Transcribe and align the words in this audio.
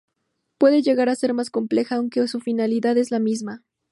Puede 0.57 0.81
llegar 0.81 1.09
a 1.09 1.15
ser 1.15 1.35
más 1.35 1.51
compleja, 1.51 1.93
aunque 1.97 2.27
su 2.27 2.39
finalidad 2.39 2.97
es 2.97 3.11
la 3.11 3.19
misma. 3.19 3.61